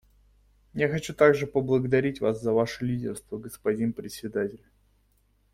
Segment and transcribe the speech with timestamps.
[0.73, 4.65] Я хочу также поблагодарить вас за ваше лидерство, господин Председатель.